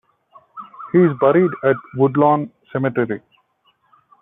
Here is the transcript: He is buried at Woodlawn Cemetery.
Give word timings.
He 0.91 0.97
is 0.97 1.11
buried 1.19 1.51
at 1.63 1.75
Woodlawn 1.95 2.51
Cemetery. 2.73 3.21